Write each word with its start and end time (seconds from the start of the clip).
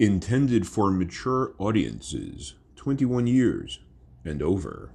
intended 0.00 0.66
for 0.66 0.90
mature 0.90 1.52
audiences 1.58 2.54
21 2.76 3.26
years 3.26 3.80
and 4.24 4.40
over. 4.40 4.92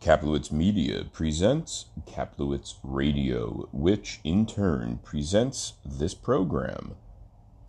Kaplowitz 0.00 0.50
Media 0.50 1.04
presents 1.12 1.84
Kaplowitz 2.04 2.74
Radio, 2.82 3.68
which 3.70 4.18
in 4.24 4.44
turn 4.44 4.98
presents 5.04 5.74
this 5.84 6.14
program, 6.14 6.96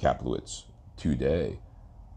Kaplowitz 0.02 0.64
Today. 0.98 1.60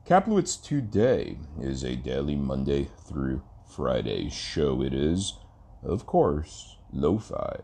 Kaplowitz 0.07 0.57
Today 0.63 1.37
is 1.61 1.85
a 1.85 1.97
daily 1.97 2.37
Monday 2.37 2.89
through 3.07 3.43
Friday 3.77 4.31
show. 4.31 4.81
It 4.81 4.95
is, 4.95 5.35
of 5.83 6.07
course, 6.07 6.79
lo 6.91 7.19
fi 7.19 7.59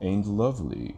and 0.00 0.26
lovely. 0.26 0.96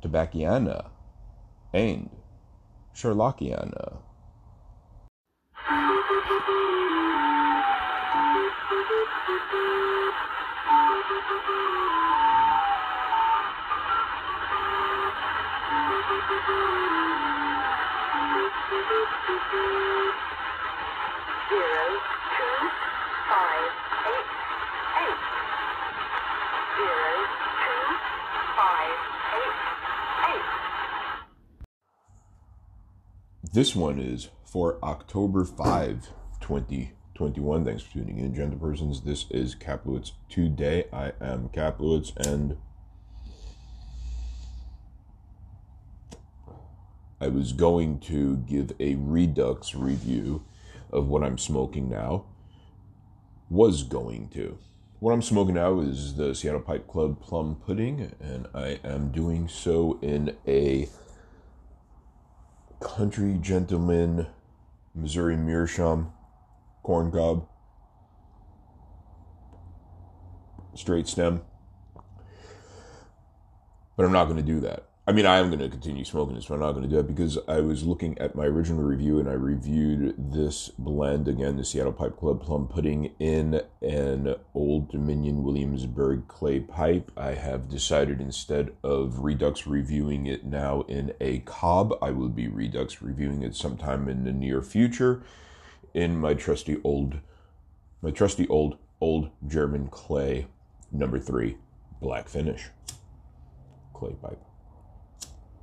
Tobacciana, 0.05 0.91
and 1.75 2.11
Sherlockiana. 2.95 3.99
This 33.53 33.77
one 33.77 33.99
is 34.01 34.31
for 34.47 34.83
October 34.83 35.45
5, 35.45 36.09
2021. 36.41 37.65
Thanks 37.67 37.83
for 37.83 37.93
tuning 37.93 38.19
in, 38.19 38.35
gentle 38.35 38.59
persons. 38.59 39.03
This 39.03 39.27
is 39.31 39.55
Kaplowitz 39.55 40.13
Today. 40.31 40.87
I 40.91 41.13
am 41.21 41.51
Kaplowitz, 41.51 42.17
and 42.17 42.57
I 47.23 47.29
was 47.29 47.53
going 47.53 48.01
to 48.01 48.39
give 48.39 48.73
a 48.81 48.97
Redux 48.97 49.77
review 49.77 50.45
of 50.91 51.07
what 51.07 51.23
I'm 51.23 51.39
smoking 51.39 51.89
now. 51.89 52.25
Was 53.49 53.85
going 53.85 54.29
to. 54.31 54.59
What 54.99 55.13
I'm 55.13 55.23
smoking 55.23 55.55
now 55.55 55.79
is 55.79 56.17
the 56.17 56.35
Seattle 56.35 56.63
Pipe 56.63 56.89
Club 56.89 57.23
Plum 57.23 57.55
Pudding, 57.65 58.13
and 58.21 58.49
I 58.53 58.81
am 58.83 59.13
doing 59.13 59.47
so 59.47 60.01
in 60.03 60.37
a 60.49 60.89
country 62.81 63.39
gentleman 63.41 64.27
Missouri 64.93 65.37
Meerschaum 65.37 66.13
corn 66.83 67.13
cob 67.13 67.47
straight 70.75 71.07
stem. 71.07 71.43
But 73.97 74.07
I'm 74.07 74.13
not 74.13 74.25
going 74.25 74.39
to 74.39 74.43
do 74.43 74.59
that. 74.59 74.89
I 75.05 75.11
mean, 75.11 75.27
I 75.27 75.39
am 75.39 75.49
going 75.49 75.59
to 75.59 75.69
continue 75.69 76.05
smoking 76.05 76.37
this, 76.37 76.47
but 76.47 76.55
I'm 76.55 76.61
not 76.61 76.73
going 76.73 76.85
to 76.85 76.89
do 76.89 77.01
it 77.01 77.09
because 77.09 77.37
I 77.49 77.59
was 77.59 77.83
looking 77.83 78.17
at 78.19 78.37
my 78.37 78.45
original 78.45 78.85
review 78.85 79.19
and 79.19 79.29
I 79.29 79.33
reviewed 79.33 80.15
this 80.17 80.69
blend 80.79 81.27
again, 81.27 81.57
the 81.57 81.65
Seattle 81.65 81.93
Pipe 81.93 82.17
Club 82.17 82.41
Plum 82.41 82.69
Pudding 82.69 83.13
in 83.19 83.63
an 83.81 84.37
Old 84.55 84.93
Dominion 84.93 85.43
Williamsburg 85.43 86.29
clay 86.29 86.61
pipe. 86.61 87.11
I 87.17 87.33
have 87.33 87.69
decided 87.69 88.21
instead 88.21 88.77
of 88.85 89.19
Redux 89.19 89.67
reviewing 89.67 90.27
it 90.27 90.45
now 90.45 90.83
in 90.83 91.13
a 91.21 91.41
cob, 91.41 91.99
I 92.01 92.13
will 92.13 92.29
be 92.29 92.47
Redux 92.47 93.03
reviewing 93.03 93.43
it 93.43 93.57
sometime 93.57 94.09
in 94.09 94.23
the 94.23 94.33
near 94.33 94.63
future 94.63 95.25
in 95.95 96.17
my 96.17 96.35
trusty 96.35 96.81
old, 96.85 97.19
my 98.03 98.13
trusty 98.13 98.47
old, 98.47 98.79
old 99.01 99.31
German 99.49 99.89
clay 99.89 100.47
number 100.93 101.19
three 101.19 101.57
black 102.01 102.29
finish 102.29 102.69
clay 103.93 104.15
pipe. 104.23 104.41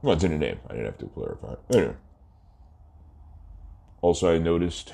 Well, 0.02 0.14
it's 0.14 0.24
in 0.24 0.32
the 0.32 0.38
name. 0.38 0.60
I 0.70 0.74
didn't 0.74 0.86
have 0.86 0.98
to 1.00 1.08
clarify. 1.08 1.56
Anyway. 1.74 1.96
Also, 4.02 4.34
I 4.34 4.38
noticed 4.38 4.94